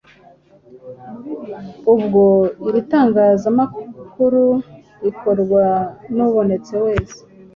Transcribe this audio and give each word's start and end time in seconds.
ubwo 1.93 2.23
iri 2.67 2.81
tangazamakuru 2.91 4.43
rikorwa 5.03 5.63
n’ubonetse 6.15 6.73
wese, 6.85 7.19